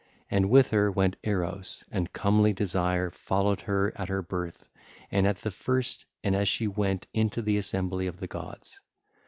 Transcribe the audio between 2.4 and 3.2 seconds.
Desire